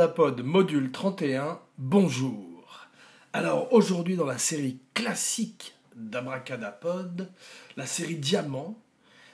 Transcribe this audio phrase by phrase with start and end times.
[0.00, 2.88] Abracadapod module 31, bonjour.
[3.34, 7.28] Alors aujourd'hui dans la série classique d'Abracadapod,
[7.76, 8.78] la série Diamant,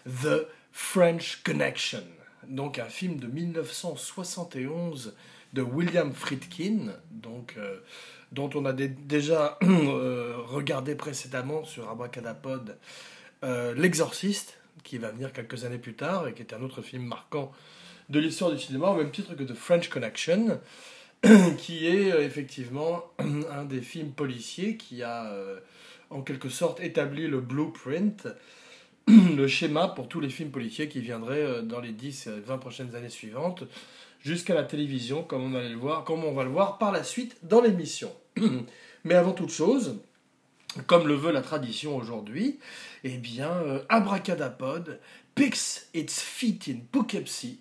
[0.06, 2.02] The French Connection,
[2.48, 5.14] donc un film de 1971
[5.52, 7.78] de William Friedkin, donc, euh,
[8.32, 12.76] dont on a déjà euh, regardé précédemment sur Abracadapod
[13.44, 17.04] euh, L'Exorciste, qui va venir quelques années plus tard et qui est un autre film
[17.04, 17.52] marquant
[18.08, 20.60] de l'histoire du cinéma, au même titre que The French Connection,
[21.58, 25.58] qui est euh, effectivement un des films policiers qui a euh,
[26.10, 28.28] en quelque sorte établi le blueprint,
[29.08, 32.94] le schéma pour tous les films policiers qui viendraient euh, dans les 10 20 prochaines
[32.94, 33.64] années suivantes,
[34.20, 37.02] jusqu'à la télévision, comme on, allait le voir, comme on va le voir par la
[37.02, 38.12] suite dans l'émission.
[39.04, 40.00] Mais avant toute chose,
[40.86, 42.58] comme le veut la tradition aujourd'hui,
[43.04, 43.52] eh bien,
[43.88, 44.98] Abracadapod
[45.34, 47.60] picks its feet in Poughkeepsie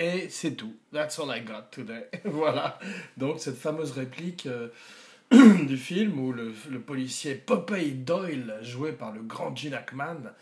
[0.00, 0.74] et c'est tout.
[0.92, 2.06] That's all I got today.
[2.24, 2.78] voilà.
[3.16, 4.68] Donc cette fameuse réplique euh,
[5.30, 10.32] du film où le, policier Popeye Doyle, joué par le grand Gene Hackman,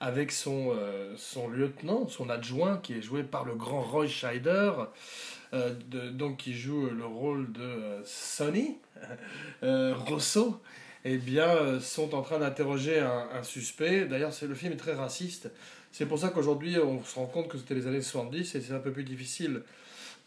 [0.00, 4.72] avec son, euh, son lieutenant, son adjoint, qui est joué par le grand Roy Scheider,
[5.52, 5.74] euh,
[6.12, 8.78] donc qui joue le rôle de Sonny
[9.62, 10.60] Rosso,
[11.04, 14.06] eh bien, sont en train d'interroger un, un, suspect.
[14.06, 15.50] D'ailleurs, le film est très raciste.
[15.92, 18.72] C'est pour ça qu'aujourd'hui, on se rend compte que c'était les années 70 et c'est
[18.72, 19.62] un peu plus difficile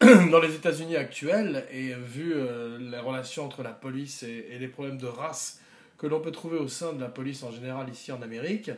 [0.00, 1.66] dans les États-Unis actuels.
[1.72, 5.60] Et vu euh, les relations entre la police et, les problèmes de race
[5.98, 8.70] que l'on peut trouver au sein de la police en général ici en Amérique,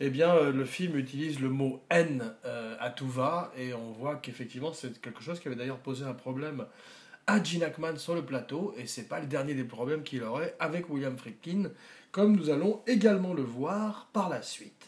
[0.00, 3.92] eh bien, euh, le film utilise le mot haine euh, à tout va et on
[3.92, 6.64] voit qu'effectivement, c'est quelque chose qui avait d'ailleurs posé un problème
[7.26, 10.56] à Gene Hackman sur le plateau, et c'est pas le dernier des problèmes qu'il aurait
[10.58, 11.70] avec William Friedkin,
[12.10, 14.81] comme nous allons également le voir par la suite.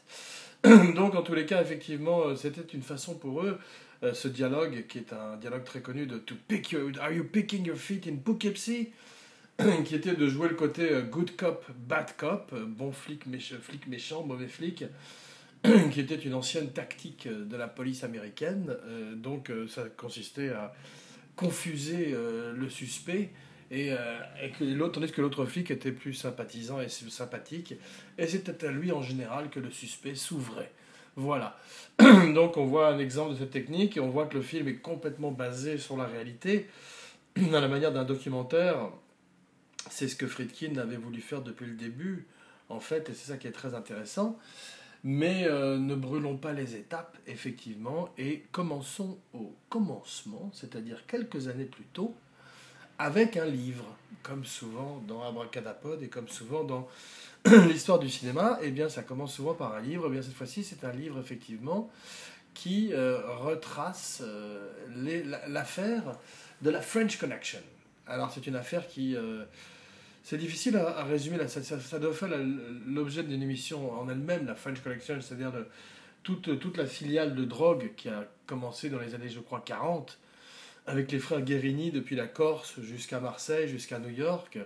[0.94, 3.58] Donc, en tous les cas, effectivement, euh, c'était une façon pour eux,
[4.02, 7.25] euh, ce dialogue, qui est un dialogue très connu de To pick your, Are you
[7.25, 8.88] picking your feet in Poughkeepsie
[9.84, 13.24] qui était de jouer le côté euh, good cop, bad cop, bon flic,
[13.60, 14.84] flic méchant, mauvais flic,
[15.92, 18.74] qui était une ancienne tactique de la police américaine.
[19.16, 20.74] donc, ça consistait à
[21.36, 22.14] confuser
[22.54, 23.30] le suspect
[23.70, 27.75] et, euh, et que l'autre, tandis que l'autre flic était plus sympathisant et sympathique.
[28.19, 30.72] Et c'était à lui en général que le suspect s'ouvrait.
[31.16, 31.56] Voilà.
[31.98, 34.76] Donc on voit un exemple de cette technique et on voit que le film est
[34.76, 36.69] complètement basé sur la réalité,
[37.36, 38.91] dans la manière d'un documentaire.
[39.91, 42.26] C'est ce que Friedkin avait voulu faire depuis le début,
[42.69, 44.38] en fait, et c'est ça qui est très intéressant.
[45.06, 51.66] Mais euh, ne brûlons pas les étapes, effectivement, et commençons au commencement, c'est-à-dire quelques années
[51.66, 52.16] plus tôt,
[52.99, 53.84] avec un livre,
[54.22, 56.88] comme souvent dans Abracadapod et comme souvent dans
[57.69, 60.06] l'histoire du cinéma, eh bien ça commence souvent par un livre.
[60.09, 61.91] Eh bien cette fois-ci, c'est un livre effectivement
[62.54, 64.71] qui euh, retrace euh,
[65.49, 66.19] l'affaire
[66.62, 67.60] de la French Connection.
[68.06, 69.44] Alors c'est une affaire qui euh,
[70.22, 71.37] c'est difficile à, résumer.
[71.49, 72.31] Ça, ça, doit faire
[72.87, 75.53] l'objet d'une émission en elle-même, la French Connection, c'est-à-dire
[76.22, 80.19] toute, toute la filiale de drogue qui a commencé dans les années, je crois, 40
[80.87, 84.59] avec les frères Guérini depuis la Corse jusqu'à Marseille, jusqu'à New York,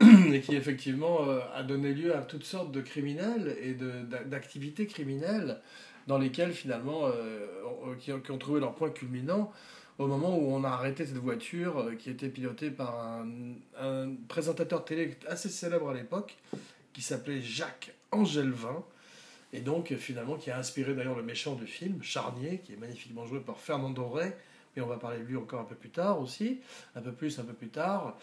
[0.32, 3.74] et qui effectivement euh, a donné lieu à toutes sortes de criminels et
[4.26, 5.60] d'activités criminelles
[6.06, 9.52] dans lesquelles finalement, euh, qui, ont trouvé leur point culminant
[9.98, 13.28] au moment où on a arrêté cette voiture euh, qui était pilotée par un,
[13.80, 16.36] un présentateur télé assez célèbre à l'époque,
[16.92, 18.84] qui s'appelait Jacques Angelvin,
[19.52, 23.26] et donc finalement qui a inspiré d'ailleurs le méchant du film, Charnier, qui est magnifiquement
[23.26, 24.36] joué par Fernando Rey,
[24.76, 26.60] et on va parler de lui encore un peu plus tard aussi,
[26.94, 28.16] un peu plus, un peu plus tard.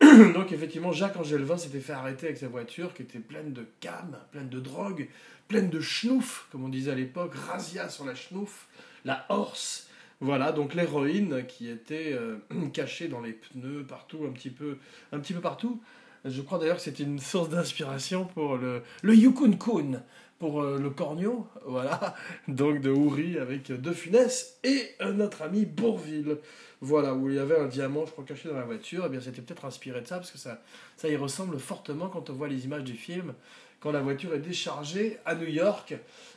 [0.00, 4.16] Donc effectivement, Jacques Angelvin s'était fait arrêter avec sa voiture qui était pleine de cam,
[4.30, 5.08] pleine de drogue,
[5.48, 8.68] pleine de schnouf, comme on disait à l'époque, razzia sur la schnouf,
[9.04, 9.88] la horse.
[10.20, 12.36] Voilà, donc l'héroïne qui était euh,
[12.72, 14.78] cachée dans les pneus partout, un petit peu,
[15.12, 15.82] un petit peu partout.
[16.24, 20.02] Je crois d'ailleurs que c'était une source d'inspiration pour le, le Yukon Kun,
[20.40, 22.16] pour euh, le Cornio, voilà,
[22.48, 26.38] donc de Houry avec De Funès et notre ami Bourville,
[26.80, 29.10] voilà, où il y avait un diamant, je crois, caché dans la voiture, et eh
[29.10, 30.60] bien c'était peut-être inspiré de ça, parce que ça,
[30.96, 33.34] ça y ressemble fortement quand on voit les images du film,
[33.80, 35.94] quand la voiture est déchargée à New York,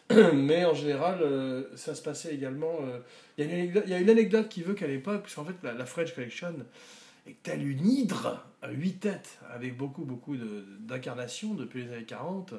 [0.34, 2.76] mais en général, euh, ça se passait également...
[2.84, 3.00] Euh,
[3.38, 6.54] il y, a une anecdote qui veut qu'à l'époque, puisqu'en fait, la, French Collection
[7.26, 10.36] est telle une hydre à huit têtes, avec beaucoup, beaucoup
[10.82, 12.54] d'incarnations depuis les années 40,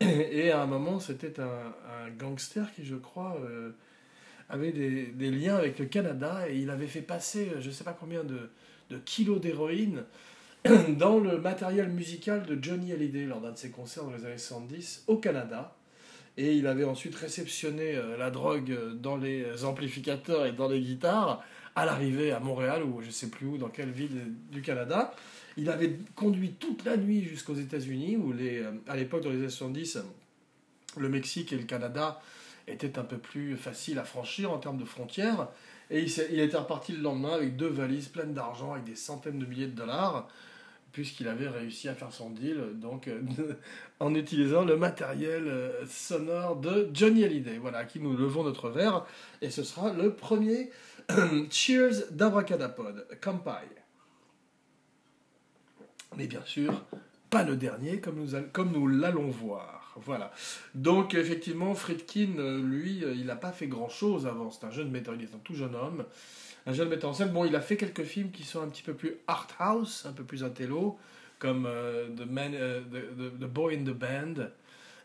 [0.00, 1.72] et à un moment, c'était un,
[2.18, 3.70] gangster qui, je crois, euh,
[4.48, 7.96] avait des, liens avec le Canada et il avait fait passer je ne sais pas
[7.98, 8.50] combien de,
[8.90, 10.04] de kilos d'héroïne
[10.98, 14.38] dans le matériel musical de Johnny Hallyday lors d'un de ses concerts dans les années
[14.38, 15.74] 70 au Canada.
[16.36, 21.42] Et il avait ensuite réceptionné euh, la drogue dans les amplificateurs et dans les guitares
[21.76, 25.14] à l'arrivée à Montréal ou je ne sais plus où, dans quelle ville du Canada.
[25.56, 29.36] Il avait conduit toute la nuit jusqu'aux États-Unis où les, euh, à l'époque dans les
[29.36, 29.98] années 70,
[30.98, 32.20] le Mexique et le Canada
[32.66, 35.48] étaient un peu plus faciles à franchir en termes de frontières.
[35.90, 39.46] Et il, était reparti le lendemain avec deux valises pleines d'argent, avec des centaines de
[39.46, 40.28] milliers de dollars
[40.92, 43.20] puisqu'il avait réussi à faire son deal donc euh,
[44.00, 47.58] en utilisant le matériel euh, sonore de Johnny Hallyday.
[47.58, 49.04] Voilà, à qui nous levons notre verre
[49.42, 50.70] et ce sera le premier
[51.50, 53.83] Cheers d'Abracadapod, Kampai.
[56.16, 56.84] Mais bien sûr,
[57.30, 60.00] pas le dernier comme nous, comme l'allons voir.
[60.04, 60.32] Voilà.
[60.74, 64.50] Donc effectivement, Friedkin, euh, lui, il n'a pas fait grand-chose avant.
[64.50, 66.04] C'est un jeune metteur, il est un tout jeune homme
[66.66, 67.30] un jeune metteur en scène.
[67.30, 70.12] Bon, il a fait quelques films qui sont un petit peu plus art house, un
[70.12, 70.98] peu plus intello,
[71.38, 74.48] comme euh, the, euh, Boy in the Band,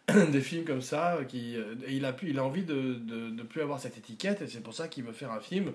[0.32, 1.18] des films comme ça.
[1.18, 4.64] Euh, et il a, pu, il a envie de plus avoir cette étiquette, et c'est
[4.64, 5.74] pour ça qu'il veut faire un film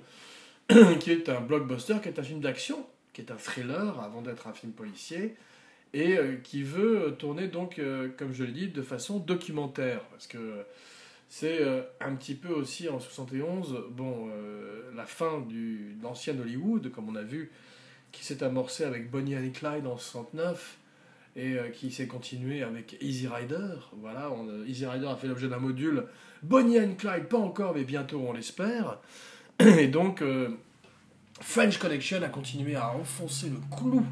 [1.01, 4.47] qui est un blockbuster, qui est un film d'action, qui est un thriller avant d'être
[4.47, 5.35] un film policier,
[5.95, 7.81] et qui veut tourner donc,
[8.19, 10.01] comme je l'ai dit, de façon documentaire.
[10.11, 10.65] Parce que
[11.37, 16.39] c'est euh, un petit peu aussi en 71, bon, euh, la fin du, de l'ancien
[16.39, 17.51] Hollywood, comme on a vu,
[18.13, 20.79] qui s'est amorcé avec Bonnie and Clyde en 69
[21.35, 23.75] et euh, qui s'est continué avec Easy Rider.
[23.95, 24.31] Voilà,
[24.69, 26.05] Easy Rider a fait l'objet d'un module.
[26.45, 29.01] Bonnie and Clyde, pas encore, mais bientôt, on l'espère.
[29.59, 30.23] Et donc,
[31.41, 34.05] French Connection a continué à enfoncer le clou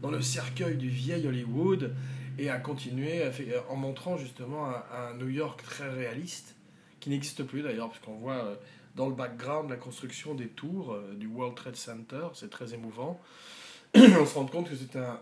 [0.00, 1.94] dans le cercueil du vieil Hollywood
[2.38, 3.22] et a continué
[3.68, 6.54] en montrant justement un New York très réaliste
[7.00, 8.54] qui n'existe plus d'ailleurs, puisqu'on voit euh,
[8.94, 13.20] dans le background la construction des tours euh, du World Trade Center, c'est très émouvant.
[13.94, 15.20] on se rend compte que c'est un,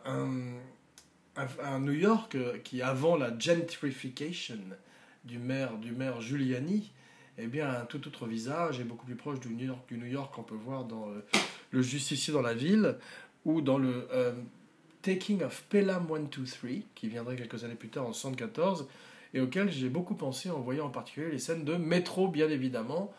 [1.62, 4.58] un, New York euh, qui, avant la gentrification
[5.24, 6.90] du maire, du maire Giuliani,
[7.38, 10.54] eh bien, un tout autre visage et beaucoup plus proche du New York, qu'on peut
[10.54, 11.08] voir dans
[11.70, 12.96] Le Justicier dans la ville
[13.44, 14.08] ou dans le
[15.02, 18.88] Taking of Pelham 123, qui viendrait quelques années plus tard en 1974,
[19.34, 23.12] et auquel j'ai beaucoup pensé en voyant en particulier les scènes de métro, bien évidemment,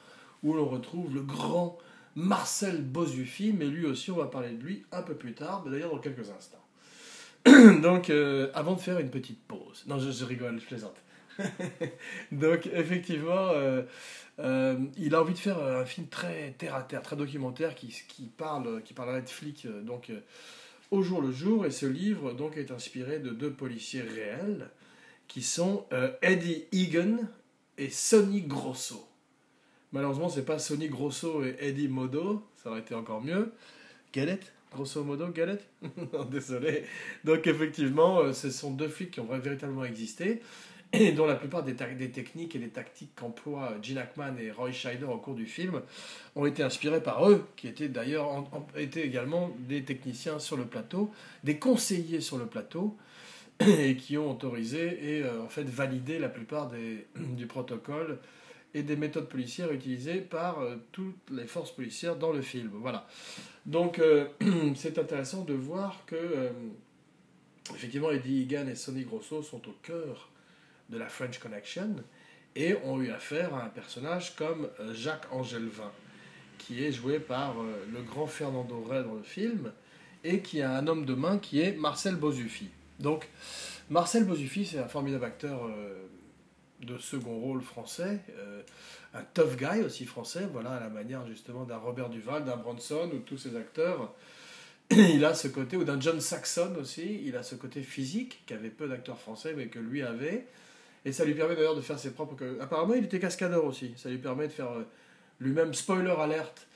[0.43, 1.77] où l'on retrouve le grand
[2.15, 5.91] Marcel Bozufi, mais lui aussi, on va parler de lui un peu plus tard, d'ailleurs
[5.91, 6.65] dans quelques instants.
[7.81, 10.95] Donc, euh, avant de faire une petite pause, non, je, rigole, je plaisante.
[12.31, 13.83] Donc, effectivement, euh,
[14.39, 17.95] euh, il a envie de faire un film très terre à terre, très documentaire, qui,
[18.07, 20.11] qui parle, parlerait de flics, donc
[20.91, 21.65] au jour le jour.
[21.65, 24.69] Et ce livre, donc, est inspiré de deux policiers réels
[25.27, 27.17] qui sont euh, Eddie Egan
[27.77, 29.07] et Sonny Grosso.
[29.91, 33.51] Malheureusement, c'est pas Sonny Grosso et Eddie Modo, ça aurait été encore mieux.
[34.13, 34.53] Galette?
[34.71, 35.65] Grosso modo, Galette?
[36.31, 36.83] Désolé.
[37.23, 40.41] Donc, effectivement, euh, ce sont deux flics qui ont véritablement existé
[40.93, 45.05] et dont la plupart des, techniques et des tactiques qu'emploient Gene Hackman et Roy Scheider
[45.05, 45.81] au cours du film
[46.35, 48.45] ont été inspirés par eux, qui étaient d'ailleurs
[48.95, 51.11] également des techniciens sur le plateau,
[51.43, 52.97] des conseillers sur le plateau,
[53.59, 58.19] et qui ont autorisé et euh, en fait validé la plupart des, du protocole
[58.73, 62.69] et des méthodes policières utilisées par euh, toutes les forces policières dans le film.
[62.73, 63.07] Voilà.
[63.65, 64.27] Donc euh,
[64.75, 66.49] c'est intéressant de voir que
[67.73, 70.29] effectivement Eddie Egan et Sonny Grosso sont au cœur
[70.89, 71.95] de la French Connection
[72.55, 75.91] et ont eu affaire à un personnage comme Jacques Angelvin
[76.57, 77.55] qui est joué par
[77.91, 79.71] le grand Fernando Rey dans le film
[80.23, 82.69] et qui a un homme de main qui est Marcel Bozufi.
[82.99, 83.29] Donc,
[83.89, 86.07] Marcel Bozufi, c'est un formidable acteur euh,
[86.81, 88.61] de second rôle français, euh,
[89.13, 93.09] un tough guy aussi français, voilà, à la manière justement d'un Robert Duval, d'un Bronson
[93.13, 94.13] ou tous ces acteurs.
[94.91, 98.69] Il a ce côté, ou d'un John Saxon aussi, il a ce côté physique qu'avaient
[98.69, 100.47] peu d'acteurs français, mais que lui avait.
[101.05, 102.35] Et ça lui permet d'ailleurs de faire ses propres.
[102.59, 103.93] Apparemment, il était cascadeur aussi.
[103.97, 104.83] Ça lui permet de faire euh,
[105.39, 106.67] lui-même, spoiler alerte,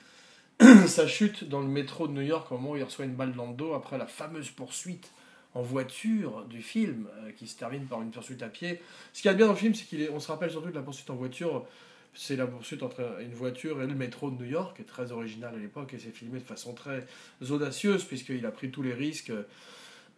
[0.86, 3.32] sa chute dans le métro de New York au moment où il reçoit une balle
[3.34, 5.10] dans le dos après la fameuse poursuite
[5.54, 8.80] en voiture du film, euh, qui se termine par une poursuite à pied.
[9.12, 11.10] Ce qui est bien dans le film, c'est qu'on se rappelle surtout de la poursuite
[11.10, 11.66] en voiture.
[12.14, 15.12] C'est la poursuite entre une voiture et le métro de New York, qui est très
[15.12, 17.06] original à l'époque, et c'est filmé de façon très
[17.50, 19.32] audacieuse, puisqu'il a pris tous les risques,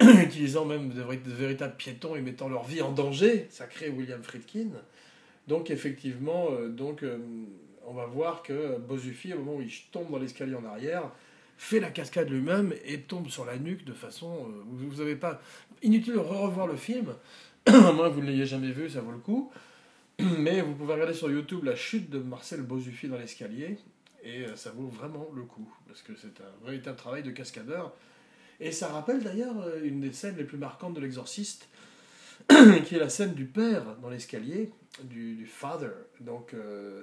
[0.22, 3.46] utilisant même de, véritables piétons et mettant leur vie en danger.
[3.50, 4.68] Ça crée William Friedkin.
[5.46, 7.18] Donc effectivement, euh, donc, euh,
[7.86, 11.10] on va voir que Bozufi, au moment où il tombe dans l'escalier en arrière,
[11.58, 14.48] fait la cascade lui-même et tombe sur la nuque de façon.
[14.48, 15.40] Euh, vous pas.
[15.82, 17.14] Inutile de revoir le film,
[17.66, 19.52] à moins que vous ne l'ayez jamais vu, ça vaut le coup.
[20.38, 23.76] Mais vous pouvez regarder sur YouTube la chute de Marcel Bozufi dans l'escalier,
[24.24, 27.92] et ça vaut vraiment le coup, parce que c'est un véritable travail de cascadeur.
[28.60, 31.68] Et ça rappelle d'ailleurs une des scènes les plus marquantes de l'exorciste,
[32.84, 34.70] qui est la scène du père dans l'escalier,
[35.02, 37.02] du, father, donc euh,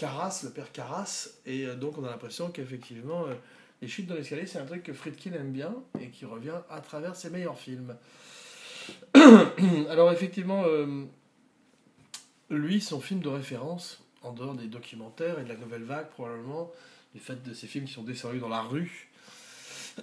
[0.00, 3.34] le père Carras, et euh, donc on a l'impression qu'effectivement, euh,
[3.82, 6.80] les chutes dans l'escalier, c'est un truc que Friedkin aime bien et qui revient à
[6.80, 7.96] travers ses meilleurs films.
[9.88, 10.64] Alors effectivement,
[12.50, 16.70] lui, son film de référence, en dehors des documentaires et de la nouvelle vague probablement,
[17.14, 19.09] du fait de ces films qui sont descendus dans la rue,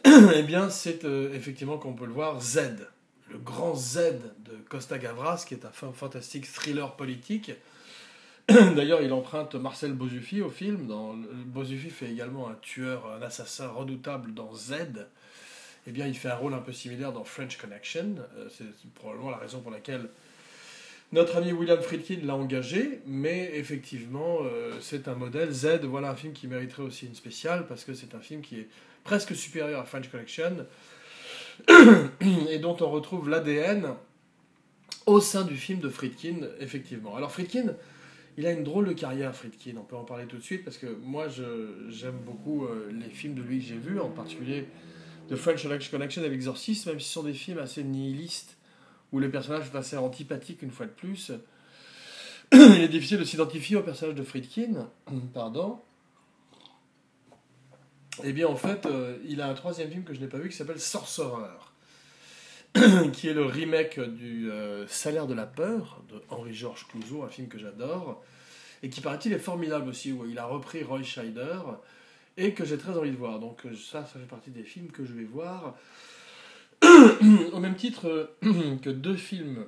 [0.05, 2.87] eh bien c'est effectivement qu'on peut le voir, Z
[3.29, 3.97] le grand Z
[4.45, 7.51] de Costa Gavras, qui est un fantastique thriller politique.
[8.49, 10.87] D'ailleurs, il emprunte Marcel Bozufi au film.
[10.87, 14.75] Dans, Bozufi fait également un tueur, un assassin redoutable dans Z.
[15.85, 18.15] Eh bien, il fait un rôle un peu similaire dans French Connection.
[18.37, 20.09] Euh, c'est probablement la raison pour laquelle
[21.13, 23.01] notre ami William Friedkin l'a engagé.
[23.05, 25.51] Mais effectivement, euh, c'est un modèle.
[25.51, 28.59] Z, voilà un film qui mériterait aussi une spéciale, parce que c'est un film qui
[28.59, 28.69] est
[29.07, 30.65] presque supérieur à French Connection
[32.49, 33.93] et dont on retrouve l'ADN
[35.05, 37.15] au sein du film de Friedkin, effectivement.
[37.15, 37.73] Alors Friedkin,
[38.37, 40.77] il a une drôle de carrière, Friedkin, on peut en parler tout de suite, parce
[40.77, 44.65] que moi j'aime beaucoup euh, les films de lui que j'ai vus, en particulier
[45.29, 48.57] de French Connection et l'Exorciste, même si ce sont des films assez nihilistes,
[49.13, 51.31] où les personnages sont assez antipathiques une fois de plus.
[52.51, 54.89] il est difficile de s'identifier au personnage de Friedkin,
[55.33, 55.79] pardon.
[58.23, 60.49] Eh bien, en fait, euh, il a un troisième film que je n'ai pas vu
[60.49, 61.59] qui s'appelle Sorcerer,
[63.13, 67.47] qui est le remake du euh, Salaire de la peur de Henri-Georges Clouzot, un film
[67.47, 68.23] que j'adore,
[68.81, 71.59] et qui, paraît-il, est formidable aussi, où il a repris Roy Scheider,
[72.37, 73.39] et que j'ai très envie de voir.
[73.39, 75.75] Donc, euh, ça, ça fait partie des films que je vais voir.
[77.53, 78.31] Au même titre
[78.81, 79.65] que deux films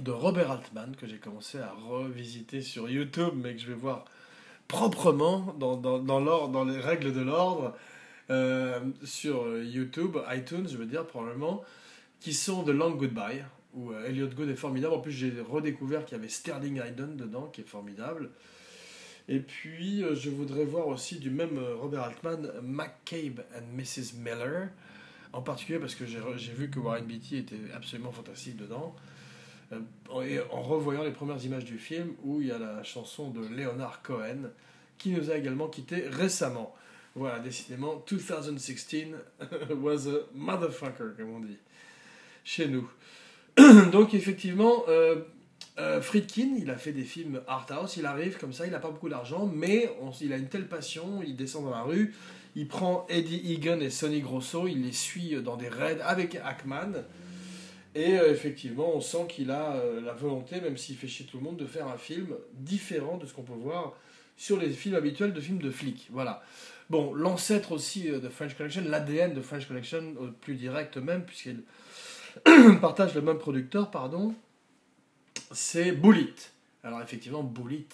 [0.00, 4.04] de Robert Altman que j'ai commencé à revisiter sur YouTube, mais que je vais voir
[4.68, 7.74] proprement dans, dans, dans, dans les règles de l'ordre
[8.30, 11.62] euh, sur YouTube, iTunes, je veux dire, probablement,
[12.20, 13.44] qui sont de Long Goodbye,
[13.74, 14.94] où euh, Elliot Good est formidable.
[14.94, 18.30] En plus, j'ai redécouvert qu'il y avait Sterling Hayden dedans, qui est formidable.
[19.28, 24.18] Et puis, euh, je voudrais voir aussi du même Robert Altman, McCabe and Mrs.
[24.18, 24.70] Miller,
[25.32, 28.96] en particulier parce que j'ai vu que Warren Beatty était absolument fantastique dedans.
[29.72, 29.80] Euh,
[30.22, 33.40] et en revoyant les premières images du film où il y a la chanson de
[33.40, 34.50] Leonard Cohen
[34.98, 36.74] qui nous a également quitté récemment.
[37.14, 38.52] Voilà, décidément, 2016
[39.80, 41.58] was a motherfucker, comme on dit,
[42.44, 42.88] chez nous.
[43.90, 45.16] Donc, effectivement, euh,
[45.78, 48.78] euh, Friedkin, il a fait des films art house, il arrive comme ça, il n'a
[48.78, 52.14] pas beaucoup d'argent, mais il a une telle passion, il descend dans la rue,
[52.54, 57.02] il prend Eddie Egan et Sonny Grosso, il les suit dans des raids avec Ackman.
[57.96, 61.38] Et euh, effectivement, on sent qu'il a euh, la volonté, même s'il fait chier tout
[61.38, 63.94] le monde, de faire un film différent de ce qu'on peut voir
[64.36, 66.06] sur les films habituels de films de flics.
[66.10, 66.42] Voilà.
[66.90, 71.62] Bon, l'ancêtre aussi euh, de French Connection, l'ADN de French Connection, plus direct même, puisqu'il
[72.82, 74.34] partage le même producteur, pardon,
[75.50, 76.34] c'est Bullet.
[76.84, 77.86] Alors effectivement, Bullet,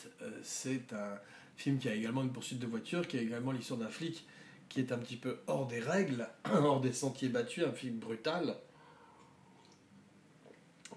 [0.42, 1.16] c'est un
[1.56, 4.26] film qui a également une poursuite de voiture, qui a également l'histoire d'un flic
[4.68, 8.56] qui est un petit peu hors des règles, hors des sentiers battus, un film brutal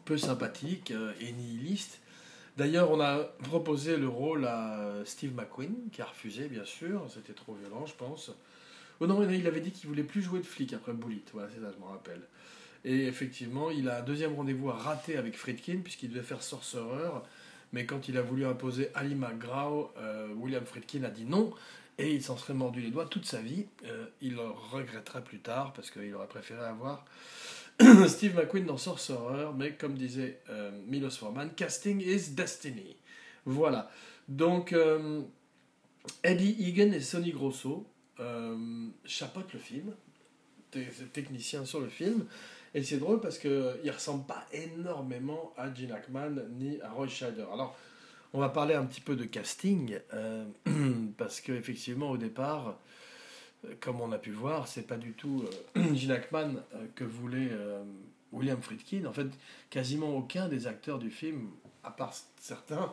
[0.06, 2.00] peu sympathique euh, et nihiliste.
[2.58, 7.06] D'ailleurs, on a proposé le rôle à Steve McQueen, qui a refusé, bien sûr.
[7.14, 8.32] C'était trop violent, je pense.
[9.02, 11.22] Oh non, il avait dit qu'il voulait plus jouer de flic après Bullet.
[11.34, 12.22] Voilà, c'est ça, je me rappelle.
[12.86, 17.10] Et effectivement, il a un deuxième rendez-vous à rater avec Friedkin, puisqu'il devait faire Sorcerer.
[17.74, 21.52] Mais quand il a voulu imposer Ali McGraw, euh, William Friedkin a dit non.
[21.98, 23.66] Et il s'en serait mordu les doigts toute sa vie.
[23.86, 27.06] Euh, il le regretterait plus tard, parce qu'il aurait préféré avoir
[28.08, 32.96] Steve McQueen dans Sorcerer, mais comme disait euh, Milos Forman, casting is destiny.
[33.46, 33.91] Voilà.
[34.29, 35.22] Donc, euh,
[36.24, 37.86] Eddie Egan et Sonny Grosso
[38.20, 39.94] euh, chapotent le film,
[41.12, 42.25] technicien sur le film,
[42.74, 47.08] et c'est drôle parce qu'ils ne ressemblent pas énormément à Gene Hackman ni à Roy
[47.08, 47.46] Scheider.
[47.51, 47.77] Alors,
[48.34, 50.00] on va parler un petit peu de casting,
[51.17, 52.79] parce qu'effectivement, au départ,
[53.80, 55.46] comme on a pu voir, c'est pas du tout
[55.78, 57.84] euh, Gene Hackman euh, que voulait euh,
[58.32, 59.06] William Friedkin.
[59.06, 59.28] En fait,
[59.70, 61.50] quasiment aucun des acteurs du film,
[61.84, 62.92] à part certains,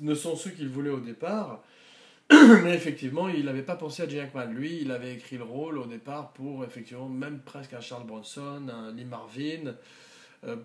[0.00, 1.62] ne sont ceux qu'il voulait au départ.
[2.30, 4.46] Mais effectivement, il n'avait pas pensé à Gene Hackman.
[4.46, 8.68] Lui, il avait écrit le rôle au départ pour, effectivement, même presque un Charles Bronson,
[8.68, 9.74] un Lee Marvin,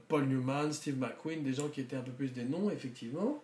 [0.08, 3.44] Paul Newman, Steve McQueen, des gens qui étaient un peu plus des noms, effectivement.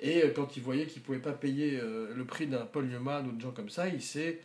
[0.00, 3.32] Et quand il voyait qu'il ne pouvait pas payer le prix d'un Paul Newman ou
[3.32, 4.40] de gens comme ça, il s'est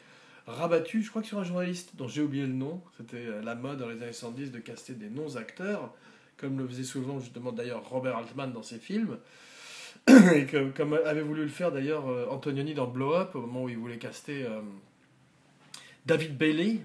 [0.47, 3.55] rabattu, je crois que sur un journaliste dont j'ai oublié le nom, c'était euh, la
[3.55, 5.93] mode dans les années 70 de caster des non-acteurs,
[6.37, 9.17] comme le faisait souvent justement d'ailleurs Robert Altman dans ses films.
[10.07, 13.69] et comme avait voulu le faire d'ailleurs euh, Antonioni dans Blow Up, au moment où
[13.69, 14.61] il voulait caster euh,
[16.05, 16.79] David Bailey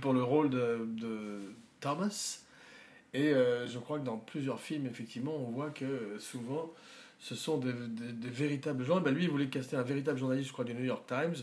[0.00, 1.40] pour le rôle de,
[1.80, 2.40] Thomas.
[3.12, 6.72] Et je crois que dans plusieurs films, effectivement, on voit que souvent,
[7.18, 7.72] ce sont des,
[8.30, 9.00] véritables gens.
[9.00, 11.34] Ben, lui, il voulait caster un véritable journaliste, je crois, du New York Times.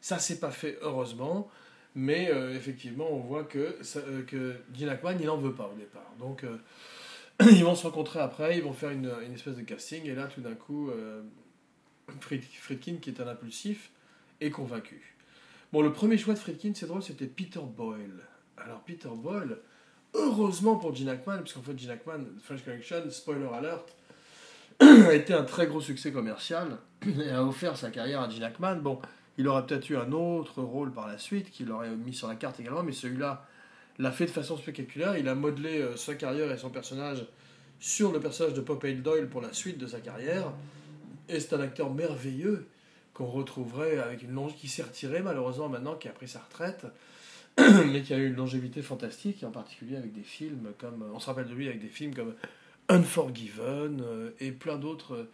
[0.00, 1.50] Ça, c'est pas fait, heureusement.
[1.94, 5.70] Mais euh, effectivement, on voit que, ça- euh, que Gene Hackman, il n'en veut pas
[5.72, 6.12] au départ.
[6.18, 6.56] Donc, euh,
[7.50, 10.04] ils vont se rencontrer après, ils vont faire une, espèce de casting.
[10.06, 10.90] Et là, tout d'un coup,
[12.20, 13.90] Fried- Friedkin, qui est un impulsif,
[14.40, 15.14] est convaincu.
[15.72, 18.20] Bon, le premier choix de Friedkin, c'est drôle, c'était Peter Boyle.
[18.56, 19.58] Alors, Peter Boyle,
[20.14, 23.94] heureusement pour Gene Hackman, puisqu'en fait, Gene Hackman, French Connection, spoiler alert,
[24.80, 28.76] a été un très gros succès commercial et a offert sa carrière à Gene Hackman.
[28.76, 29.00] Bon,
[29.38, 32.34] il aurait peut-être eu un autre rôle par la suite qu'il aurait mis sur la
[32.34, 33.46] carte également, mais celui-là
[33.98, 35.16] l'a fait de façon spectaculaire.
[35.16, 37.24] Il a modelé euh, sa carrière et son personnage
[37.80, 40.52] sur le personnage de Pop Hale Doyle pour la suite de sa carrière.
[41.28, 42.66] Et c'est un acteur merveilleux
[43.14, 46.86] qu'on retrouverait avec une longe qui s'est retiré malheureusement maintenant, qui a pris sa retraite,
[47.58, 51.26] mais qui a eu une longévité fantastique, en particulier avec des films comme, on se
[51.26, 52.34] rappelle de lui avec des films comme
[52.88, 55.28] Unforgiven euh, et plein d'autres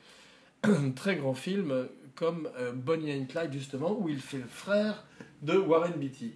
[0.66, 4.46] euh, très grands films euh, comme euh, Bonnie and Clyde justement, où il fait le
[4.46, 5.04] frère
[5.42, 6.32] de Warren Beatty.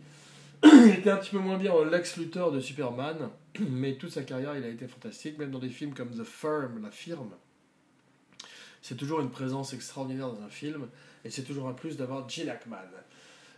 [0.65, 3.31] il était un petit peu moins bien en Lex Luthor de Superman,
[3.61, 6.83] mais toute sa carrière il a été fantastique, même dans des films comme The Firm,
[6.83, 7.31] La Firme.
[8.83, 10.89] C'est toujours une présence extraordinaire dans un film,
[11.25, 12.77] et c'est toujours un plus d'avoir Gene Hackman.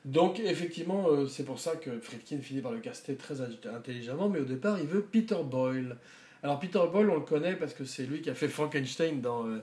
[0.04, 4.40] Donc effectivement, euh, c'est pour ça que Friedkin finit par le caster très intelligemment, mais
[4.40, 5.96] au départ, il veut Peter Boyle.
[6.42, 9.46] Alors Peter Boyle, on le connaît parce que c'est lui qui a fait Frankenstein dans
[9.46, 9.58] euh,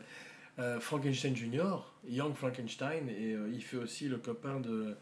[0.60, 4.96] euh, Frankenstein Junior, Young Frankenstein, et euh, il fait aussi le copain de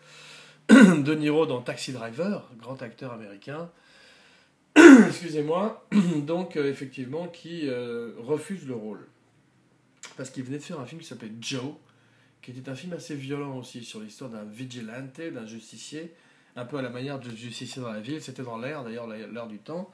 [0.69, 3.69] De Niro dans Taxi Driver, grand acteur américain.
[4.75, 7.69] Excusez-moi, donc euh, effectivement qui
[8.17, 9.07] refuse le rôle
[10.17, 11.73] parce qu'il venait de faire un film qui s'appelait Joe,
[12.41, 16.13] qui était un film assez violent aussi sur l'histoire d'un vigilante, d'un justicier,
[16.57, 18.21] un peu à la manière du justicier dans la ville.
[18.21, 19.91] C'était dans l'air d'ailleurs, l'air du temps.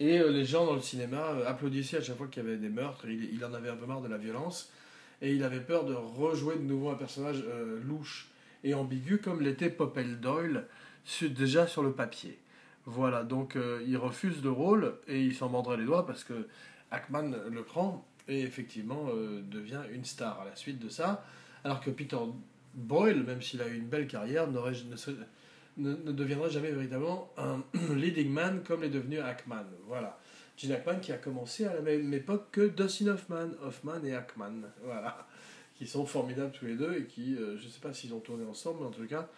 [0.00, 3.04] Et les gens dans le cinéma applaudissaient à chaque fois qu'il y avait des meurtres.
[3.06, 4.72] Il, il en avait un peu marre de la violence.
[5.22, 8.28] Et il avait peur de rejouer de nouveau un personnage euh, louche
[8.64, 10.66] et ambigu comme l'était Popple Doyle
[11.22, 12.38] déjà sur le papier.
[12.84, 16.48] Voilà, donc euh, il refuse le rôle et il s'en mordrait les doigts parce que
[16.90, 21.24] Hackman le prend et effectivement euh, devient une star à la suite de ça.
[21.64, 22.16] Alors que Peter
[22.74, 25.14] Boyle, même s'il a eu une belle carrière, ne, serait-
[25.76, 27.62] ne- ne deviendra jamais véritablement un
[27.94, 29.64] leading man comme l'est devenu Hackman.
[29.86, 30.18] Voilà.
[30.62, 34.62] Gene Hackman qui a commencé à la même époque que Dustin Hoffman, Hoffman et Hackman.
[34.84, 35.26] Voilà.
[35.74, 38.20] Qui sont formidables tous les deux et qui, euh, je ne sais pas s'ils ont
[38.20, 39.28] tourné ensemble, mais en tout cas,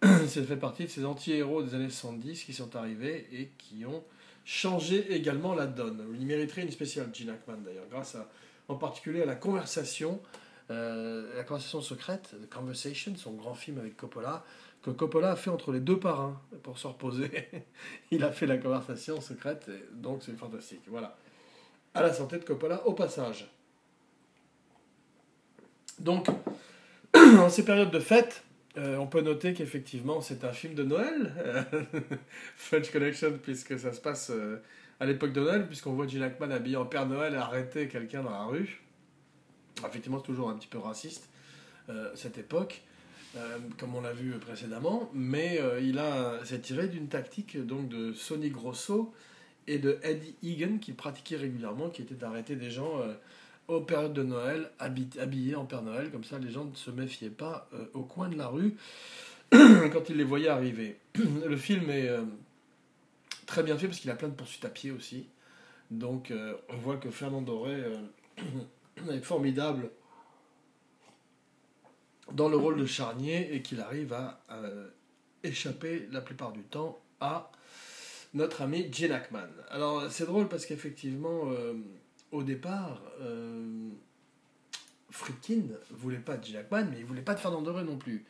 [0.02, 4.04] ça fait partie de ces anti-héros des années 70 qui sont arrivés et qui ont
[4.44, 6.04] changé également la donne.
[6.18, 8.16] Il mériterait une spéciale, Gene Hackman d'ailleurs, grâce
[8.68, 10.20] en particulier à la conversation,
[10.70, 14.44] euh, la conversation secrète, The Conversation, son grand film avec Coppola,
[14.82, 17.48] que Coppola a fait entre les deux parrains pour se reposer.
[18.10, 20.82] Il a fait la conversation secrète, donc c'est fantastique.
[20.88, 21.16] Voilà.
[21.94, 23.48] À la santé de Coppola au passage.
[25.98, 26.28] Donc,
[27.14, 28.42] en ces périodes de fête,
[28.78, 31.32] euh, on peut noter qu'effectivement c'est un film de Noël,
[32.56, 34.62] French Connection, puisque ça se passe euh,
[34.98, 38.30] à l'époque de Noël, puisqu'on voit Gene Hackman habillé en Père Noël arrêter quelqu'un dans
[38.30, 38.82] la rue.
[39.86, 41.28] Effectivement, c'est toujours un petit peu raciste,
[41.88, 42.82] euh, cette époque,
[43.36, 47.88] euh, comme on l'a vu précédemment, mais euh, il a c'est tiré d'une tactique donc
[47.88, 49.12] de Sonny Grosso
[49.66, 53.14] et de Eddie Egan qui pratiquait régulièrement, qui était d'arrêter des gens euh,
[53.68, 56.90] aux périodes de Noël habi- habillés en Père Noël, comme ça les gens ne se
[56.90, 58.76] méfiaient pas euh, au coin de la rue
[59.50, 60.98] quand ils les voyaient arriver.
[61.14, 62.10] Le film est
[63.46, 65.26] très bien fait parce qu'il a plein de poursuites à pied aussi.
[65.90, 66.32] Donc
[66.70, 67.82] on voit que Fernand Doré
[69.10, 69.90] est formidable
[72.34, 74.88] dans le rôle de charnier et qu'il arrive à euh,
[75.42, 77.50] échapper la plupart du temps à
[78.34, 79.48] notre ami Gene Hackman.
[79.70, 81.74] Alors c'est drôle parce qu'effectivement, euh,
[82.30, 83.88] au départ, euh,
[85.10, 88.24] Friedkin voulait pas Gene Hackman, mais il voulait pas de Fernand Doré non plus.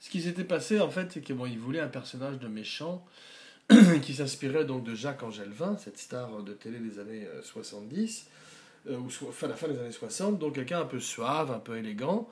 [0.00, 3.04] Ce qui s'était passé en fait, c'est qu'il bon, voulait un personnage de méchant
[4.02, 8.26] qui s'inspirait donc de Jacques Angelvin, cette star de télé des années euh, 70,
[8.88, 11.58] euh, ou so- fin, la fin des années 60, donc quelqu'un un peu suave, un
[11.58, 12.28] peu élégant.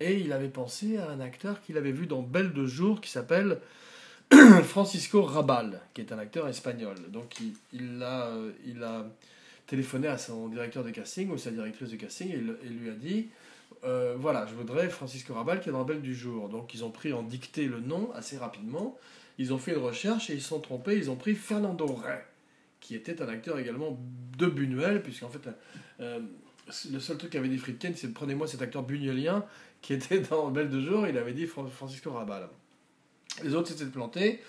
[0.00, 3.10] Et il avait pensé à un acteur qu'il avait vu dans Belle de jour qui
[3.10, 3.60] s'appelle
[4.64, 6.96] Francisco Rabal, qui est un acteur espagnol.
[7.08, 7.36] Donc
[7.72, 9.06] il, a, euh, il a
[9.66, 13.28] téléphoné à son directeur de casting ou sa directrice de casting et, lui a dit
[13.84, 16.48] euh, voilà, je voudrais Francisco Rabal qui est dans Belle du jour.
[16.48, 18.96] Donc ils ont pris en dictée le nom assez rapidement.
[19.38, 20.96] Ils ont fait une recherche et ils se sont trompés.
[20.96, 22.24] Ils ont pris Fernando Rey,
[22.80, 23.98] qui était un acteur également
[24.36, 25.48] de Buñuel, puisqu'en fait,
[26.00, 26.20] euh,
[26.90, 29.44] le seul truc qu'avait dit Friedkin, c'est prenez-moi cet acteur bugnolien
[29.82, 32.48] qui était dans Belle de jour, il avait dit Francisco Rabal.
[33.42, 34.40] Les autres s'étaient plantés.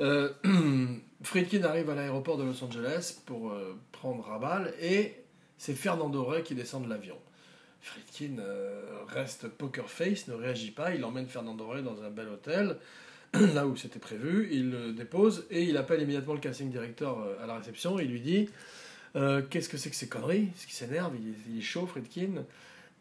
[0.00, 0.30] Euh,
[1.22, 5.14] Friedkin arrive à l'aéroport de Los Angeles pour euh, prendre Rabal et
[5.58, 7.16] c'est Fernando Rey qui descend de l'avion.
[7.82, 12.28] Friedkin euh, reste poker face, ne réagit pas, il emmène Fernando Rey dans un bel
[12.28, 12.76] hôtel,
[13.54, 17.46] là où c'était prévu, il le dépose et il appelle immédiatement le casting director à
[17.46, 18.48] la réception et il lui dit
[19.12, 20.48] Qu'est-ce que c'est que ces conneries?
[20.56, 22.44] Ce qui s'énerve, il, est chaud, Friedkin.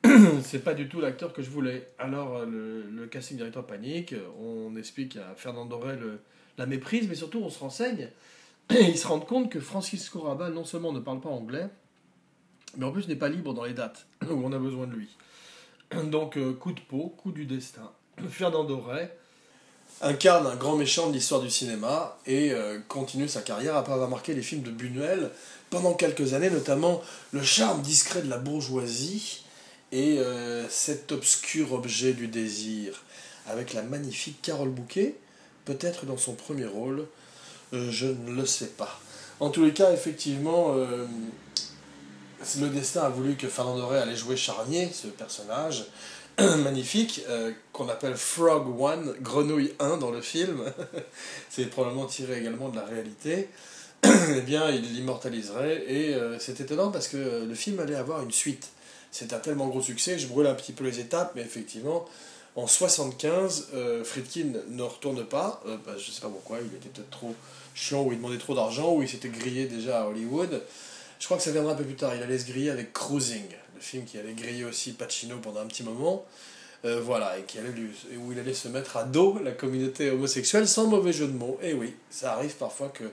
[0.43, 1.89] c'est pas du tout l'acteur que je voulais.
[1.97, 6.19] Alors le, casting director panique, on explique à Fernando Rey le,
[6.57, 8.09] la méprise, mais surtout on se renseigne
[8.69, 11.67] et ils se rendent compte que Francisco Rabat non seulement ne parle pas anglais,
[12.77, 15.09] mais en plus n'est pas libre dans les dates où on a besoin de lui.
[16.03, 17.91] Donc euh, coup de peau, coup du destin.
[18.29, 19.15] Fernando Rey
[20.01, 24.09] incarne un grand méchant de l'histoire du cinéma et euh, continue sa carrière après avoir
[24.09, 25.31] marqué les films de Buñuel
[25.69, 29.43] pendant quelques années, notamment Le charme discret de la bourgeoisie
[29.91, 33.03] et euh, Cet obscur objet du désir,
[33.47, 35.15] avec la magnifique Carole Bouquet,
[35.65, 37.07] peut-être dans son premier rôle,
[37.73, 38.99] euh, je ne le sais pas.
[39.39, 41.05] En tous les cas, effectivement, euh,
[42.59, 45.85] le destin a voulu que Fernando Rey allait jouer Charnier, ce personnage
[46.39, 47.21] magnifique,
[47.73, 50.63] qu'on appelle Frog One, Grenouille 1 dans le film.
[51.49, 53.49] C'est probablement tiré également de la réalité.
[54.03, 58.69] eh bien, il l'immortaliserait, et c'est étonnant parce que le film allait avoir une suite.
[59.11, 62.05] C'est un tellement gros succès, je brûle un petit peu les étapes, mais effectivement,
[62.55, 66.75] en 75, euh, Friedkin ne retourne pas, euh, bah, je ne sais pas pourquoi, il
[66.75, 67.35] était trop
[67.73, 70.61] chiant, ou il demandait trop d'argent, ou il s'était grillé déjà à Hollywood.
[71.19, 73.45] Je crois que ça viendra un peu plus tard, il allait se griller avec Cruising,
[73.75, 76.25] le film qui allait griller aussi Pacino pendant un petit moment.
[76.85, 77.73] Euh, voilà, et qui allait
[78.17, 81.59] où il allait se mettre à dos la communauté homosexuelle sans mauvais jeu de mots.
[81.61, 83.03] Et oui, ça arrive parfois que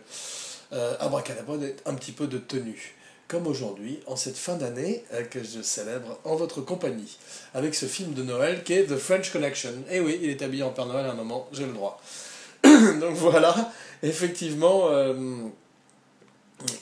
[0.72, 2.94] euh, Abracadabra ait un petit peu de tenue
[3.28, 7.18] comme aujourd'hui, en cette fin d'année euh, que je célèbre en votre compagnie,
[7.54, 9.72] avec ce film de Noël qui est The French Connection.
[9.90, 12.00] Et eh oui, il est habillé en Père Noël à un moment, j'ai le droit.
[12.62, 15.14] Donc voilà, effectivement, euh,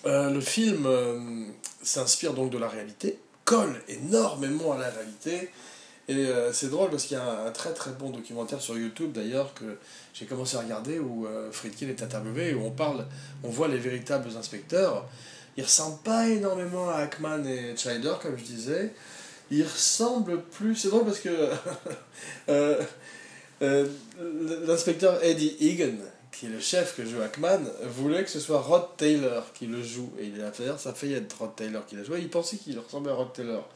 [0.06, 0.86] euh, le film
[1.82, 5.50] s'inspire donc de la réalité, colle énormément à la réalité.
[6.06, 9.54] Et c'est drôle parce qu'il y a un, très très bon documentaire sur YouTube d'ailleurs
[9.54, 9.78] que
[10.12, 13.06] j'ai commencé à regarder où Friedkin est interviewé où on parle,
[13.42, 15.06] on voit les véritables inspecteurs
[15.56, 18.92] il ressemble pas énormément à Ackman et Chider, comme je disais.
[19.50, 20.74] Il ressemble plus.
[20.74, 21.28] C'est drôle parce que
[22.48, 22.82] euh,
[23.62, 23.86] euh,
[24.66, 25.96] l'inspecteur Eddie Egan,
[26.32, 29.82] qui est le chef que joue Ackman, voulait que ce soit Rod Taylor qui le
[29.82, 30.12] joue.
[30.18, 32.20] Et il a fait ça fait être Rod Taylor qui l'a joué.
[32.20, 33.68] Il pensait qu'il ressemblait à Rod Taylor.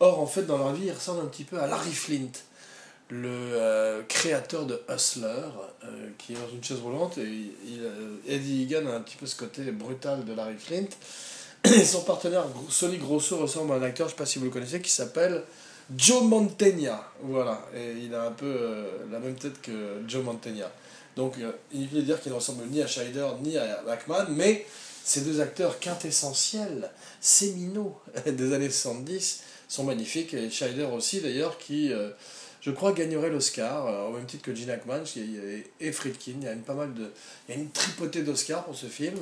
[0.00, 2.30] Or, en fait, dans leur vie, il ressemble un petit peu à Larry Flint,
[3.10, 5.48] le euh, créateur de Hustler,
[6.18, 7.18] qui est dans une chaise roulante.
[7.18, 7.80] Et il,
[8.26, 10.88] Eddie Egan a un petit peu ce côté brutal de Larry Flint.
[11.84, 14.50] Son partenaire Sonny Grosso ressemble à un acteur, je ne sais pas si vous le
[14.50, 15.42] connaissez, qui s'appelle
[15.96, 17.02] Joe Mantegna.
[17.22, 20.70] Voilà, et il a un peu euh, la même tête que Joe Mantegna.
[21.16, 24.66] Donc euh, il veut dire qu'il ne ressemble ni à Scheider ni à Ackman, mais
[25.04, 26.90] ces deux acteurs quintessentiels,
[27.20, 30.34] séminaux des années 70 sont magnifiques.
[30.34, 32.10] Et Scheider aussi d'ailleurs, qui euh,
[32.60, 35.04] je crois gagnerait l'Oscar, au même titre que Gene Hackman
[35.80, 36.32] et Friedkin.
[36.40, 37.10] Il y a une, pas mal de,
[37.48, 39.18] il y a une tripotée d'Oscars pour ce film.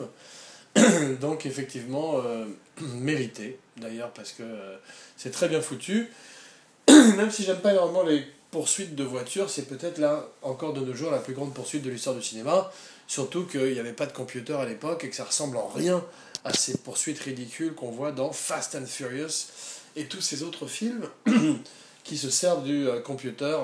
[1.20, 2.46] Donc effectivement, euh,
[2.94, 4.76] mérité d'ailleurs parce que euh,
[5.16, 6.10] c'est très bien foutu.
[6.88, 10.94] Même si j'aime pas énormément les poursuites de voitures, c'est peut-être là encore de nos
[10.94, 12.70] jours la plus grande poursuite de l'histoire du cinéma.
[13.06, 16.04] Surtout qu'il n'y avait pas de computer à l'époque et que ça ressemble en rien
[16.44, 19.48] à ces poursuites ridicules qu'on voit dans Fast and Furious
[19.94, 21.08] et tous ces autres films
[22.06, 23.58] qui se servent du euh, computer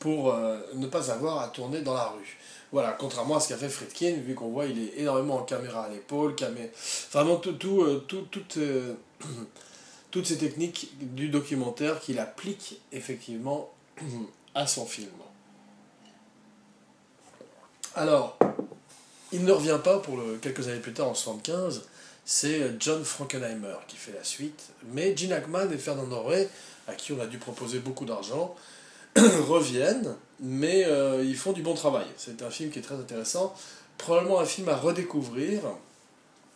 [0.00, 0.34] pour
[0.74, 2.36] ne pas avoir à tourner dans la rue.
[2.70, 5.84] Voilà, contrairement à ce qu'a fait Friedkin, vu qu'on voit il est énormément en caméra
[5.84, 6.70] à l'épaule, camé...
[7.10, 8.26] vraiment tout, tout, euh, tout,
[8.58, 8.94] euh,
[10.10, 13.70] toutes ces techniques du documentaire qu'il applique effectivement
[14.54, 15.08] à son film.
[17.94, 18.38] Alors,
[19.32, 21.84] il ne revient pas pour le, quelques années plus tard, en 1975,
[22.30, 26.46] c'est John Frankenheimer qui fait la suite, mais Gene Hackman et Fernando Rey,
[26.86, 28.54] à qui on a dû proposer beaucoup d'argent,
[29.16, 32.04] reviennent, mais euh, ils font du bon travail.
[32.18, 33.54] C'est un film qui est très intéressant.
[33.96, 35.62] Probablement un film à redécouvrir.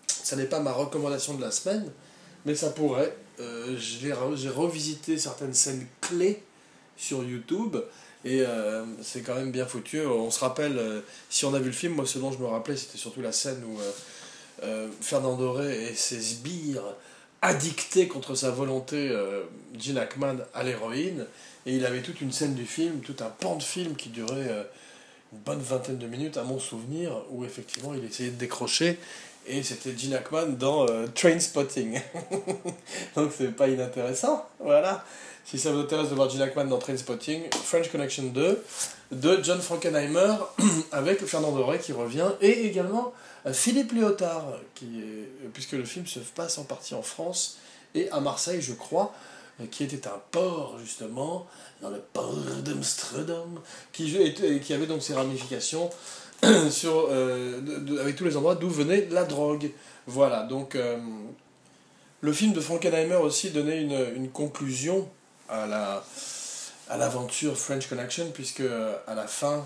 [0.06, 1.90] Ça n'est pas ma recommandation de la semaine,
[2.44, 3.16] mais ça pourrait.
[3.40, 6.42] Euh, j'ai revisité certaines scènes clés
[6.98, 7.78] sur YouTube
[8.26, 10.02] et euh, c'est quand même bien foutu.
[10.02, 12.76] On se rappelle, si on a vu le film, moi ce dont je me rappelais,
[12.76, 13.78] c'était surtout la scène où
[15.00, 16.94] Fernand Doré et ses sbires
[17.40, 19.10] addictés contre sa volonté
[19.78, 21.26] Gene Hackman à l'héroïne
[21.66, 24.48] et il avait toute une scène du film, tout un pan de film qui durait
[24.48, 24.64] euh,
[25.32, 28.98] une bonne vingtaine de minutes, à mon souvenir, où effectivement il essayait de décrocher
[29.46, 32.00] et c'était Gene Hackman dans euh, Train Spotting.
[33.16, 35.04] Donc c'est pas inintéressant, voilà.
[35.44, 38.64] Si ça vous intéresse de voir Gene Hackman dans Train Spotting, French Connection 2,
[39.12, 40.34] de John Frankenheimer,
[40.92, 44.44] avec Fernand Doré qui revient, et également euh, Philippe Léotard,
[44.82, 47.58] est, puisque le film se passe en partie en France,
[47.94, 49.12] et à Marseille, je crois,
[49.60, 51.46] euh, qui était un port, justement,
[51.80, 53.60] dans le port d'Amsterdam,
[53.92, 55.90] qui, qui avait donc ses ramifications
[56.44, 59.70] euh, avec tous les endroits d'où venait la drogue.
[60.06, 60.98] Voilà, donc euh,
[62.20, 65.08] le film de Frankenheimer aussi donnait une, conclusion
[65.48, 66.04] à la
[66.88, 68.62] à l'aventure French Connection, puisque
[69.06, 69.64] à la fin,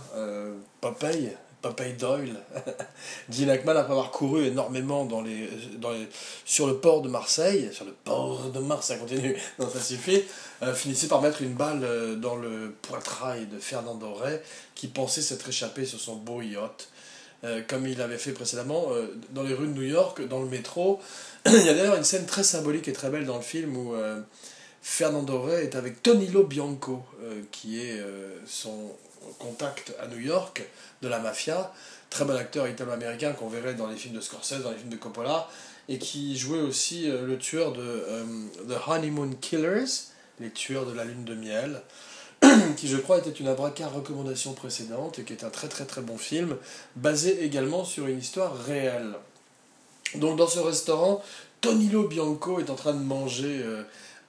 [0.80, 2.36] Popeye, Popeye Doyle,
[3.30, 5.48] Gene Hackman, après avoir couru énormément dans les,
[5.78, 6.06] dans les,
[6.44, 10.22] sur le port de Marseille, sur le port de Marseille, ça continue, non, ça suffit,
[10.62, 14.42] euh, finissait par mettre une balle euh, dans le poitrail de Fernando Rey,
[14.74, 16.88] qui pensait s'être échappé sur son beau yacht.
[17.44, 18.86] Euh, comme il avait fait précédemment
[19.30, 21.00] dans les rues de New York, dans le métro.
[21.46, 23.94] il y a d'ailleurs une scène très symbolique et très belle dans le film où
[24.80, 27.02] Fernando Rey est avec Tonilo Bianco,
[27.52, 28.00] qui est
[28.46, 28.90] son
[29.38, 30.64] contact à New York
[31.02, 31.72] de la mafia,
[32.10, 34.96] très bon acteur italo-américain qu'on verrait dans les films de Scorsese, dans les films de
[34.96, 35.48] Coppola,
[35.88, 38.24] et qui jouait aussi euh, le tueur de euh,
[38.68, 39.84] The Honeymoon Killers,
[40.40, 41.82] les tueurs de la lune de miel,
[42.76, 46.02] qui je crois était une abraca recommandation précédente et qui est un très très très
[46.02, 46.56] bon film,
[46.96, 49.14] basé également sur une histoire réelle.
[50.16, 51.22] Donc dans ce restaurant,
[51.60, 53.82] Tonilo Bianco est en train de manger euh,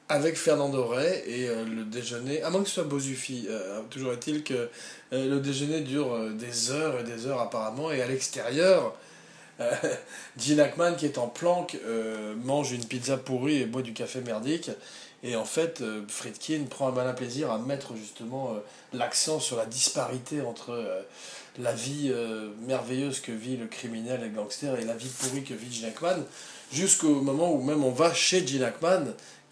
[0.10, 4.44] avec Fernando Rey et euh, le déjeuner, à moins que ce soit euh, toujours est-il
[4.44, 8.96] que euh, le déjeuner dure des heures et des heures apparemment, et à l'extérieur,
[10.38, 11.76] Gene Hackman qui est en planque
[12.44, 14.70] mange une pizza pourrie et boit du café merdique,
[15.24, 18.54] et en fait Friedkin prend un malin plaisir à mettre justement
[18.94, 20.86] l'accent sur la disparité entre
[21.58, 22.14] la vie
[22.68, 25.90] merveilleuse que vit le criminel et le gangster et la vie pourrie que vit Gene
[25.90, 26.24] Hackman,
[26.72, 29.06] jusqu'au moment où même on va chez Gene Hackman,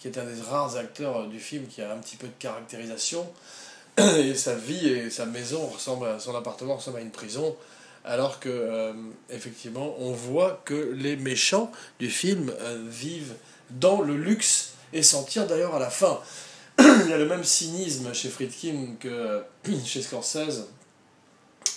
[0.06, 3.28] qui est un des rares acteurs du film qui a un petit peu de caractérisation.
[3.98, 7.56] Et sa vie et sa maison ressemblent à, son appartement ressemble à une prison.
[8.04, 8.94] Alors que, euh,
[9.32, 13.34] effectivement, on voit que les méchants du film euh, vivent
[13.72, 16.20] dans le luxe et s'en tirent d'ailleurs à la fin.
[16.80, 19.42] Il y a le même cynisme chez Friedkin que euh,
[19.86, 20.68] chez Scorsese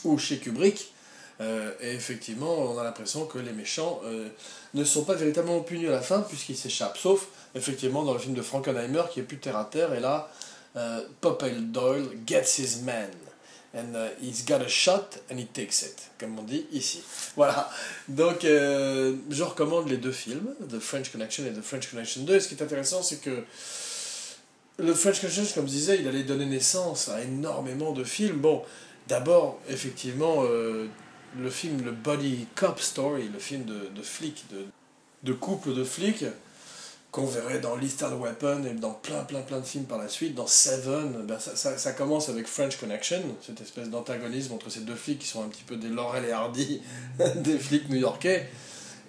[0.05, 0.93] ou chez Kubrick.
[1.41, 4.03] et effectivement, on a l'impression que les méchants
[4.75, 6.99] ne sont pas véritablement punis à la fin puisqu'ils s'échappent.
[6.99, 10.31] Sauf effectivement dans le film de Frankenheimer qui est plus terre à terre et là
[10.77, 13.11] euh, Popeye Doyle gets his man.
[13.75, 17.03] And uh, he's got a shot and he takes it comme on dit ici.
[17.37, 17.71] Voilà.
[18.09, 22.35] Donc euh, je recommande les deux films The French Connection et The French Connection 2
[22.35, 23.45] et ce qui est intéressant c'est que
[24.79, 28.39] le French Connection comme je disais il allait donner naissance à énormément de films.
[28.39, 28.63] Bon
[29.07, 30.89] d'abord effectivement euh,
[31.39, 34.65] le film le Body Cop Story le film de, de flics de,
[35.25, 36.25] de couple de flics
[37.19, 40.35] qu'on verrait dans Lethal Weapon et dans plein plein plein de films par la suite,
[40.37, 45.19] dans Seven, ben ça, commence avec French Connection, cette espèce d'antagonisme entre ces deux flics
[45.19, 46.81] qui sont un petit peu des Laurel et Hardy
[47.37, 48.49] des flics new-yorkais,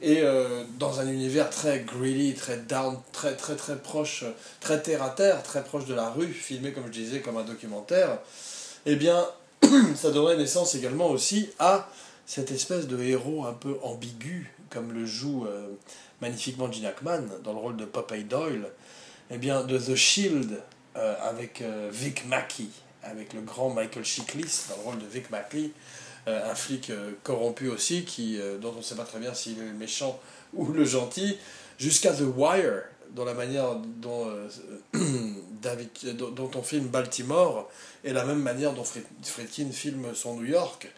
[0.01, 4.23] et euh, dans un univers très greedy, très down, très très très proche,
[4.59, 7.43] très terre à terre, très proche de la rue, filmé comme je disais comme un
[7.43, 8.17] documentaire,
[8.87, 9.23] eh bien
[9.95, 11.87] ça donnerait naissance également aussi à
[12.25, 15.45] cette espèce de héros un peu ambigu, comme le joue...
[15.45, 15.67] Euh,
[16.21, 18.69] magnifiquement Gene Hackman dans le rôle de Popeye Doyle,
[19.31, 20.61] eh bien de The Shield
[20.97, 22.65] euh, avec euh, Vic Mackey,
[23.03, 25.71] avec le grand Michael Chiklis dans le rôle de Vic Mackey,
[26.27, 26.91] euh, un flic
[27.23, 30.19] corrompu aussi, qui, dont on ne sait pas très bien s'il est le méchant
[30.53, 31.37] ou le gentil,
[31.77, 34.27] jusqu'à The Wire, dans la manière dont,
[35.61, 37.69] David, dont, on filme Baltimore,
[38.03, 40.91] et la même manière dont Friedkin filme son New York,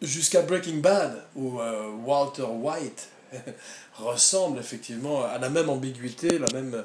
[0.00, 1.60] jusqu'à Breaking Bad, où
[2.04, 3.08] Walter White
[3.98, 6.84] ressemble effectivement à la même ambiguïté, la même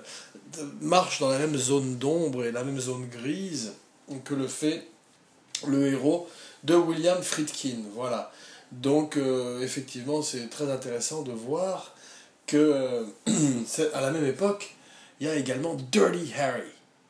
[0.82, 3.74] marche dans la même zone d'ombre et la même zone grise
[4.24, 4.88] que le fait
[5.68, 6.28] le héros
[6.64, 7.78] de William Friedkin.
[7.94, 8.32] Voilà.
[8.72, 11.96] Donc euh, effectivement, c'est très intéressant de voir
[12.48, 13.06] que euh,
[13.94, 14.76] à la même époque,
[15.20, 16.70] il y a également Dirty Harry.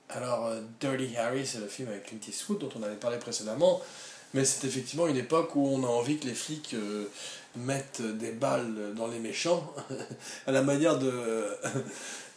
[0.10, 3.82] Alors euh, Dirty Harry, c'est le film avec Clint Eastwood dont on avait parlé précédemment,
[4.34, 6.76] mais c'est effectivement une époque où on a envie que les flics
[7.56, 9.74] mettent des balles dans les méchants,
[10.48, 11.12] à la manière de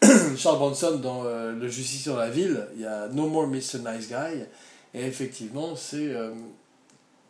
[0.37, 3.79] Charles Bronson dans euh, Le Justice sur la ville, il y a No More Mr.
[3.79, 4.43] Nice Guy,
[4.95, 6.33] et effectivement c'est euh,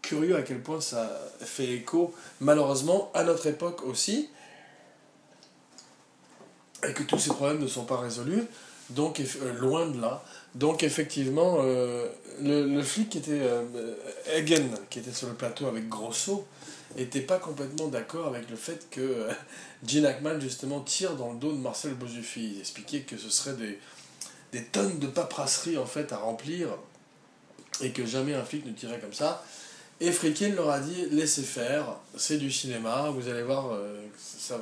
[0.00, 4.30] curieux à quel point ça fait écho, malheureusement, à notre époque aussi,
[6.88, 8.44] et que tous ces problèmes ne sont pas résolus.
[8.90, 9.22] Donc,
[9.60, 10.22] loin de là.
[10.54, 11.62] Donc, effectivement,
[12.42, 13.40] le, flic qui était.
[14.36, 16.46] Hagen, qui était sur le plateau avec Grosso,
[16.96, 19.28] n'était pas complètement d'accord avec le fait que
[19.86, 22.52] Gene Hackman, justement, tire dans le dos de Marcel Bozufi.
[22.54, 23.78] Il expliquait que ce serait des,
[24.52, 26.68] des tonnes de paperasserie, en fait, à remplir
[27.80, 29.44] et que jamais un flic ne tirait comme ça.
[30.04, 31.84] Et Friedkin leur a dit laissez faire,
[32.16, 34.58] c'est du cinéma, vous allez voir, euh, ça,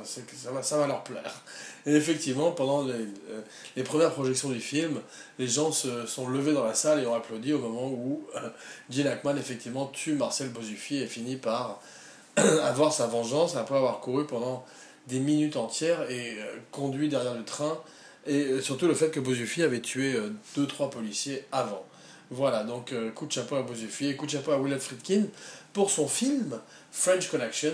[0.77, 1.41] va, leur plaire.
[1.87, 3.41] Et effectivement, pendant les, euh,
[3.75, 5.01] les, premières projections du film,
[5.39, 8.49] les gens se sont levés dans la salle et ont applaudi au moment où euh,
[8.91, 11.81] Gene effectivement tue Marcel Bozufi et finit par
[12.35, 14.63] avoir sa vengeance après avoir couru pendant
[15.07, 16.37] des minutes entières et
[16.69, 17.81] conduit derrière le train.
[18.27, 20.15] Et surtout le fait que Bozufi avait tué
[20.55, 21.83] deux, trois policiers avant.
[22.33, 25.25] Voilà, donc euh, coup de chapeau à Bozufi et coup de chapeau à Willard Friedkin
[25.73, 26.57] pour son film
[26.89, 27.73] French Connection,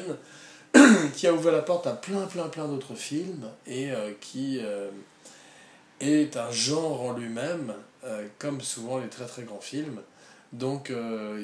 [1.16, 4.90] qui a ouvert la porte à plein, plein, plein d'autres films et euh, qui euh,
[6.00, 7.74] est un genre en lui-même,
[8.40, 10.00] comme souvent les très très grands films.
[10.54, 10.94] Donc,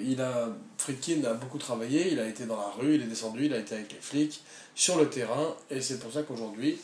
[0.05, 0.47] il a,
[0.77, 3.57] Friedkin a beaucoup travaillé, il a été dans la rue, il est descendu, il a
[3.57, 4.41] été avec les flics,
[4.73, 6.79] sur le terrain, et c'est pour ça qu'aujourd'hui,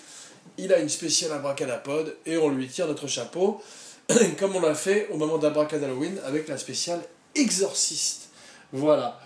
[0.57, 3.61] il a une spéciale abracadapod et on lui tire notre chapeau.
[4.39, 7.01] comme on l'a fait au moment d'Abracad Halloween avec la spéciale
[7.35, 8.29] Exorciste.
[8.71, 9.19] Voilà.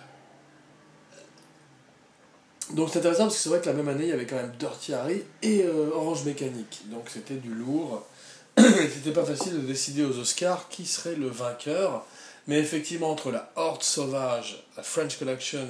[2.71, 4.35] Donc c'est intéressant parce que c'est vrai que la même année, il y avait quand
[4.35, 6.81] même Dirty Harry et euh, Orange Mécanique.
[6.85, 8.05] Donc c'était du lourd.
[8.57, 12.05] c'était pas facile de décider aux Oscars qui serait le vainqueur.
[12.47, 15.67] Mais effectivement, entre la Horde Sauvage, la French Collection,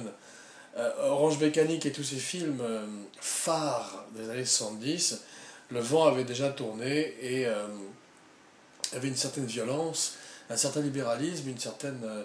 [0.76, 2.84] euh, Orange Mécanique et tous ces films euh,
[3.20, 5.20] phares des années 70,
[5.70, 7.46] le vent avait déjà tourné et
[8.94, 10.14] il y avait une certaine violence,
[10.48, 12.22] un certain libéralisme, une certaine euh,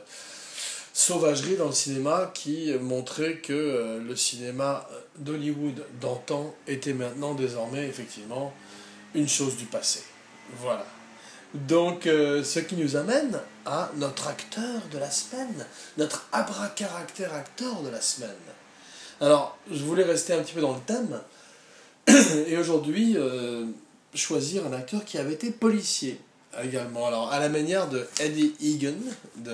[0.93, 7.87] sauvagerie dans le cinéma qui montrait que euh, le cinéma d'Hollywood d'antan était maintenant désormais
[7.87, 8.53] effectivement
[9.15, 10.03] une chose du passé.
[10.59, 10.85] Voilà.
[11.55, 15.65] Donc, euh, ce qui nous amène à notre acteur de la semaine,
[15.97, 18.29] notre abracaractère acteur de la semaine.
[19.21, 21.19] Alors, je voulais rester un petit peu dans le thème,
[22.47, 23.17] et aujourd'hui,
[24.13, 26.21] choisir un acteur qui avait été policier
[26.63, 27.07] également.
[27.07, 28.93] Alors, à la manière de Eddie Egan,
[29.37, 29.51] de,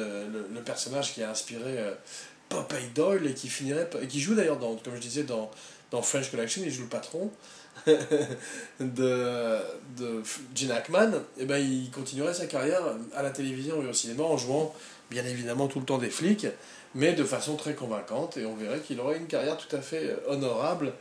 [0.53, 1.93] le, personnage qui a inspiré euh,
[2.49, 5.51] Popeye Doyle et qui finirait qui joue d'ailleurs dans comme je disais dans,
[5.91, 7.31] dans French Collection il joue le patron
[7.87, 9.59] de,
[9.97, 10.23] de
[10.55, 12.81] Gene Hackman et eh ben il continuerait sa carrière
[13.15, 14.73] à la télévision et au cinéma en jouant
[15.09, 16.47] bien évidemment tout le temps des flics
[16.93, 20.05] mais de façon très convaincante et on verrait qu'il aurait une carrière tout à fait
[20.05, 20.93] euh, honorable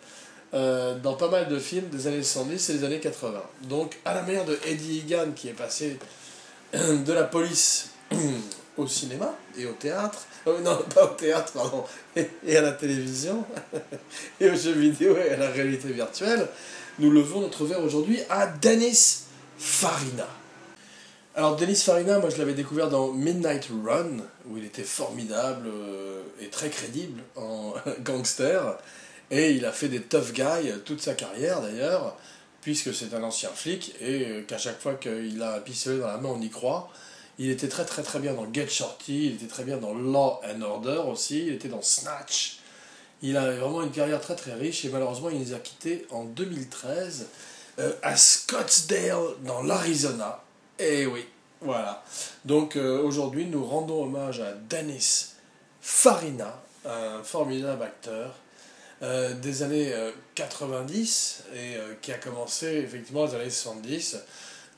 [0.52, 3.42] euh, dans pas mal de films des années 70 et des années 80.
[3.62, 5.98] Donc, à la manière de Eddie Egan, qui est passé
[6.72, 7.90] de la police
[8.76, 11.84] au cinéma et au théâtre, euh, non, pas au théâtre, pardon,
[12.16, 13.44] et, à la télévision,
[14.40, 16.46] et aux jeux vidéo et à la réalité virtuelle,
[16.98, 19.24] nous levons notre verre aujourd'hui à Dennis
[19.58, 20.28] Farina.
[21.34, 26.22] Alors Dennis Farina, moi je l'avais découvert dans Midnight Run, où il était formidable euh,
[26.40, 28.78] et très crédible en gangster.
[29.30, 32.16] Et il a fait des tough guys toute sa carrière d'ailleurs,
[32.60, 36.18] puisque c'est un ancien flic et qu'à chaque fois qu'il a un pistolet dans la
[36.18, 36.90] main, on y croit.
[37.38, 40.40] Il était très très très bien dans Get Shorty, il était très bien dans Law
[40.44, 42.58] and Order aussi, il était dans Snatch.
[43.22, 46.24] Il a vraiment une carrière très très riche et malheureusement il nous a quittés en
[46.24, 47.26] 2013
[47.80, 50.44] euh, à Scottsdale dans l'Arizona.
[50.78, 51.26] Et oui,
[51.60, 52.04] voilà.
[52.44, 55.32] Donc euh, aujourd'hui nous rendons hommage à Dennis
[55.80, 58.36] Farina, un formidable acteur
[59.02, 59.92] euh, des années
[60.36, 64.18] 90 euh, et euh, qui a commencé effectivement dans les années 70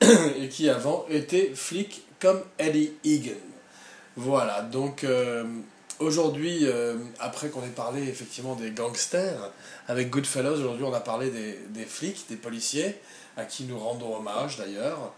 [0.40, 3.35] et qui avant était flic comme Eddie Egan.
[4.16, 5.05] Voilà, donc
[5.98, 6.66] aujourd'hui,
[7.20, 9.52] après qu'on ait parlé effectivement des gangsters
[9.88, 12.96] avec Goodfellas, aujourd'hui on a parlé des, des, flics, des policiers,
[13.37, 15.12] à qui nous rendons hommage d'ailleurs.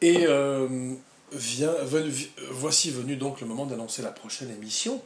[0.00, 0.26] et
[1.32, 1.74] vient,
[2.50, 5.02] voici venu donc le moment d'annoncer la prochaine émission.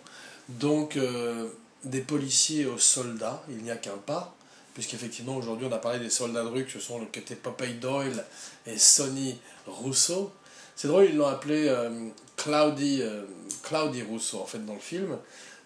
[0.49, 1.49] Donc, euh,
[1.85, 4.35] des policiers aux soldats, il n'y a qu'un pas,
[4.75, 7.75] puisqu'effectivement aujourd'hui on a parlé des soldats de rue, que ce sont le côté Popeye
[7.75, 8.25] Doyle
[8.67, 10.33] et Sonny Rousseau.
[10.77, 13.23] C'est drôle, ils l'ont appelé euh, Cloudy, euh,
[13.63, 15.17] Cloudy Rousseau en fait dans le film,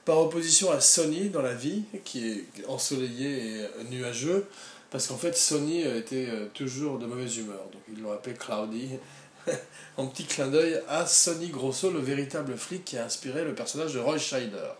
[0.04, 4.46] par opposition à Sonny dans la vie, qui est ensoleillé et nuageux,
[4.90, 8.90] parce qu'en fait Sonny était toujours de mauvaise humeur, donc ils l'ont appelé Cloudy
[9.96, 13.94] en petit clin d'œil à Sonny Grosso, le véritable flic qui a inspiré le personnage
[13.94, 14.70] de Roy Scheider.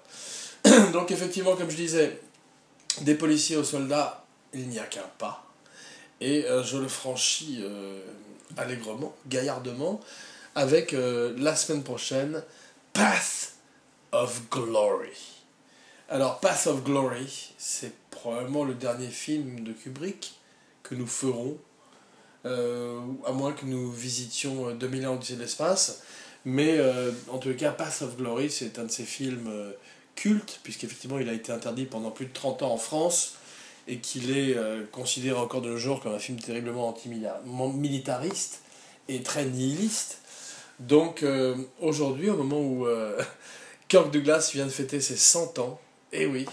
[0.92, 2.20] Donc effectivement, comme je disais,
[3.00, 5.44] des policiers aux soldats, il n'y a qu'un pas.
[6.20, 8.00] Et euh, je le franchis euh,
[8.56, 10.00] allègrement, gaillardement,
[10.54, 12.42] avec euh, la semaine prochaine,
[12.92, 13.52] Path
[14.12, 15.16] of Glory.
[16.08, 20.34] Alors, Path of Glory, c'est probablement le dernier film de Kubrick
[20.82, 21.58] que nous ferons,
[22.44, 26.02] à moins que nous visitions 2000 ans au-dessus de l'espace.
[26.44, 26.80] Mais
[27.30, 29.50] en tout cas, Path of Glory, c'est un de ces films
[30.18, 33.34] culte, puisqu'effectivement il a été interdit pendant plus de 30 ans en France,
[33.86, 38.60] et qu'il est euh, considéré encore de nos jours comme un film terriblement anti-militariste
[39.08, 40.18] et très nihiliste.
[40.80, 43.20] Donc euh, aujourd'hui, au moment où euh,
[43.88, 45.80] Kirk Douglas vient de fêter ses 100 ans,
[46.12, 46.46] et eh oui,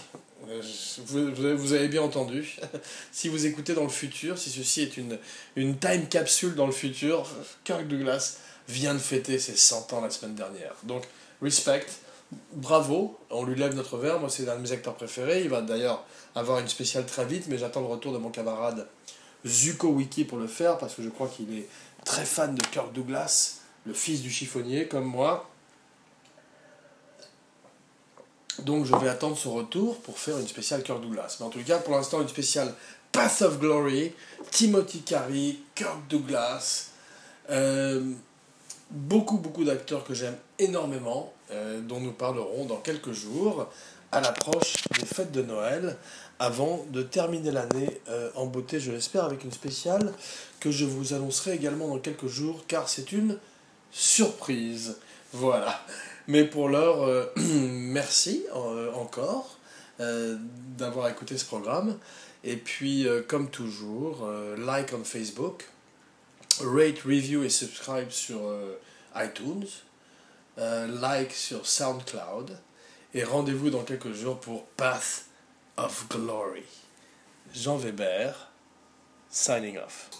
[1.06, 2.56] vous, vous, avez bien entendu,
[3.12, 5.18] si vous écoutez dans le futur, si ceci est une,
[5.56, 7.26] une time capsule dans le futur,
[7.64, 8.38] Kirk Douglas
[8.68, 10.74] vient de fêter ses 100 ans la semaine dernière.
[10.84, 11.04] Donc,
[11.42, 11.86] respect.
[12.52, 15.60] Bravo, on lui lève notre verre, moi c'est un de mes acteurs préférés, il va
[15.60, 18.88] d'ailleurs avoir une spéciale très vite, mais j'attends le retour de mon camarade
[19.46, 21.68] Zuko Wiki pour le faire, parce que je crois qu'il est
[22.04, 25.48] très fan de Kirk Douglas, le fils du chiffonnier, comme moi.
[28.60, 31.36] Donc je vais attendre son retour pour faire une spéciale Kirk Douglas.
[31.40, 32.72] Mais en tout cas, pour l'instant, une spéciale
[33.12, 34.12] Path of Glory,
[34.50, 36.90] Timothy Carey, Kirk Douglas.
[37.50, 38.02] Euh,
[38.90, 43.68] beaucoup, beaucoup d'acteurs que j'aime énormément, euh, dont nous parlerons dans quelques jours,
[44.12, 45.96] à l'approche des fêtes de Noël,
[46.38, 50.12] avant de terminer l'année euh, en beauté, je l'espère, avec une spéciale
[50.60, 53.38] que je vous annoncerai également dans quelques jours, car c'est une
[53.90, 54.96] surprise.
[55.32, 55.80] Voilà.
[56.28, 58.44] Mais pour l'heure, euh, merci
[58.94, 59.58] encore
[60.76, 61.96] d'avoir écouté ce programme.
[62.44, 65.64] Et puis, comme toujours, like on Facebook,
[66.60, 68.78] rate, review et subscribe sur euh,
[69.14, 69.66] iTunes,
[70.58, 72.58] euh, like sur SoundCloud,
[73.14, 75.26] et rendez-vous dans quelques jours pour Path
[75.76, 76.64] of Glory.
[77.54, 78.50] Jean Weber,
[79.30, 80.10] signing off.